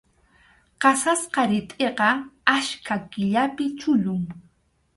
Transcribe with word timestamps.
Qasasqa 0.81 1.41
ritʼiqa 1.51 2.09
achka 2.55 2.95
killapi 3.11 3.65
chullun. 3.79 4.21